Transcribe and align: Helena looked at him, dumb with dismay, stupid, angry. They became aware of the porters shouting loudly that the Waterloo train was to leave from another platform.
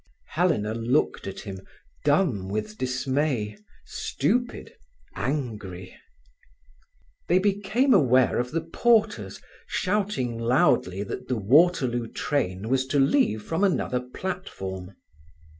Helena 0.29 0.73
looked 0.73 1.27
at 1.27 1.41
him, 1.41 1.59
dumb 2.05 2.49
with 2.49 2.75
dismay, 2.79 3.55
stupid, 3.85 4.73
angry. 5.15 5.95
They 7.27 7.37
became 7.37 7.93
aware 7.93 8.39
of 8.39 8.49
the 8.49 8.61
porters 8.61 9.39
shouting 9.67 10.39
loudly 10.39 11.03
that 11.03 11.27
the 11.27 11.37
Waterloo 11.37 12.07
train 12.07 12.67
was 12.67 12.87
to 12.87 12.99
leave 12.99 13.43
from 13.43 13.63
another 13.63 13.99
platform. 13.99 14.95